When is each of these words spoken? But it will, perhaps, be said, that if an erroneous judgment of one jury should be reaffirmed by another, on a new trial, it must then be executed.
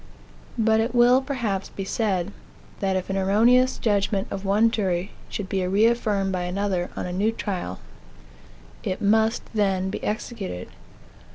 But 0.57 0.79
it 0.79 0.95
will, 0.95 1.21
perhaps, 1.21 1.69
be 1.69 1.85
said, 1.85 2.31
that 2.79 2.95
if 2.95 3.11
an 3.11 3.17
erroneous 3.17 3.77
judgment 3.77 4.27
of 4.31 4.43
one 4.43 4.71
jury 4.71 5.11
should 5.29 5.47
be 5.47 5.63
reaffirmed 5.67 6.31
by 6.31 6.41
another, 6.45 6.89
on 6.95 7.05
a 7.05 7.13
new 7.13 7.31
trial, 7.31 7.79
it 8.81 8.99
must 8.99 9.43
then 9.53 9.91
be 9.91 10.03
executed. 10.03 10.69